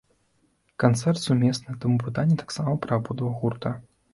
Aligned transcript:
Канцэрт 0.83 1.21
сумесны, 1.25 1.77
таму 1.83 1.99
пытанні 2.07 2.41
таксама 2.45 2.73
пра 2.87 2.93
абодва 3.03 3.29
гурта. 3.45 3.77